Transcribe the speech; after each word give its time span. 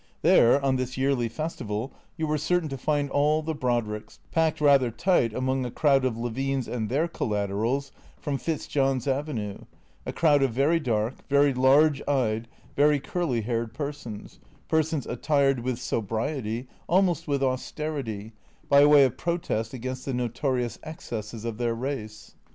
There, 0.23 0.59
on 0.65 0.77
this 0.77 0.97
yearly 0.97 1.29
festival, 1.29 1.91
you 2.17 2.25
were 2.25 2.39
certain 2.39 2.69
to 2.69 2.77
find 2.79 3.07
all 3.11 3.43
the 3.43 3.53
Brodricks, 3.53 4.17
packed 4.31 4.59
rather 4.59 4.89
tight 4.89 5.31
among 5.31 5.63
a 5.63 5.69
crowd 5.69 6.05
of 6.05 6.17
Levines 6.17 6.67
and 6.67 6.89
their 6.89 7.07
collaterals 7.07 7.91
from 8.19 8.39
Fitzjohn's 8.39 9.07
Avenue, 9.07 9.59
a 10.03 10.11
crowd 10.11 10.41
of 10.41 10.53
very 10.53 10.79
dark, 10.79 11.17
very 11.29 11.53
large 11.53 12.01
eyed, 12.07 12.47
very 12.75 12.99
curly 12.99 13.41
haired 13.41 13.75
persons, 13.75 14.39
persons 14.67 15.05
attired 15.05 15.59
with 15.59 15.77
sobriety, 15.77 16.67
almost 16.87 17.27
with 17.27 17.43
austerity, 17.43 18.33
by 18.67 18.83
way 18.87 19.03
of 19.05 19.17
protest 19.17 19.71
against 19.71 20.05
the 20.05 20.15
notorious 20.15 20.79
excesses 20.81 21.45
of 21.45 21.59
their 21.59 21.75
race. 21.75 22.33